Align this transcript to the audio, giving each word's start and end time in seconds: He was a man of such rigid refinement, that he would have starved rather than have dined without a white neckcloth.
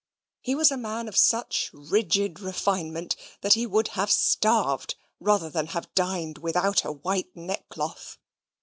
He 0.41 0.55
was 0.55 0.71
a 0.71 0.77
man 0.77 1.07
of 1.07 1.15
such 1.15 1.69
rigid 1.71 2.39
refinement, 2.39 3.15
that 3.41 3.53
he 3.53 3.67
would 3.67 3.89
have 3.89 4.09
starved 4.11 4.95
rather 5.19 5.47
than 5.47 5.67
have 5.67 5.93
dined 5.93 6.39
without 6.39 6.83
a 6.83 6.91
white 6.91 7.29
neckcloth. 7.35 8.17